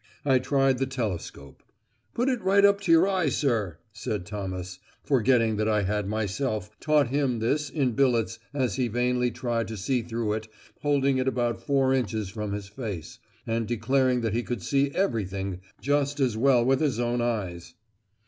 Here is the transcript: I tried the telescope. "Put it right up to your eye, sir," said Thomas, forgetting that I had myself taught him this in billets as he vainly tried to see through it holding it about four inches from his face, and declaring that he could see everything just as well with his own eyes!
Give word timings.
I 0.25 0.39
tried 0.39 0.79
the 0.79 0.87
telescope. 0.87 1.61
"Put 2.15 2.27
it 2.27 2.41
right 2.41 2.65
up 2.65 2.81
to 2.81 2.91
your 2.91 3.07
eye, 3.07 3.29
sir," 3.29 3.77
said 3.93 4.25
Thomas, 4.25 4.79
forgetting 5.03 5.57
that 5.57 5.69
I 5.69 5.83
had 5.83 6.07
myself 6.07 6.71
taught 6.79 7.09
him 7.09 7.37
this 7.37 7.69
in 7.69 7.91
billets 7.91 8.39
as 8.51 8.77
he 8.77 8.87
vainly 8.87 9.29
tried 9.29 9.67
to 9.67 9.77
see 9.77 10.01
through 10.01 10.33
it 10.33 10.47
holding 10.81 11.19
it 11.19 11.27
about 11.27 11.61
four 11.61 11.93
inches 11.93 12.29
from 12.31 12.51
his 12.53 12.67
face, 12.67 13.19
and 13.45 13.67
declaring 13.67 14.21
that 14.21 14.33
he 14.33 14.41
could 14.41 14.63
see 14.63 14.89
everything 14.95 15.61
just 15.79 16.19
as 16.19 16.35
well 16.35 16.65
with 16.65 16.79
his 16.79 16.99
own 16.99 17.21
eyes! 17.21 17.75